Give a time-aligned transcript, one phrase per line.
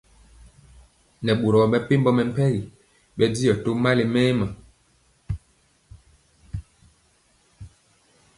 [1.23, 2.61] Nɛ boro mepempɔ mɛmpegi
[3.17, 4.45] bɛndiɔ tó mali mɛma.